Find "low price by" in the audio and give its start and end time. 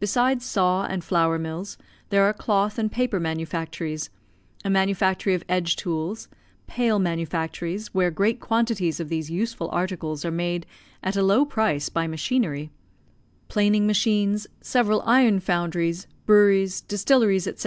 11.22-12.08